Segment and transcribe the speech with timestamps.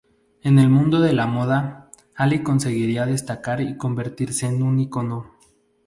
[0.41, 5.35] En el mundo de la moda, Ali conseguirá destacar y convertirse en un icono".